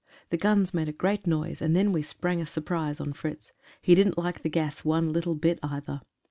The 0.31 0.37
guns 0.37 0.73
made 0.73 0.89
a 0.89 0.93
great 0.93 1.27
noise, 1.27 1.61
and 1.61 1.75
then 1.75 1.91
we 1.91 2.01
sprang 2.01 2.41
a 2.41 2.47
surprise 2.47 2.99
on 2.99 3.13
Fritz. 3.13 3.51
He 3.83 3.93
didn't 3.93 4.17
like 4.17 4.41
the 4.41 4.49
gas 4.49 4.83
one 4.83 5.13
little 5.13 5.35
bit 5.35 5.59
either. 5.61 6.01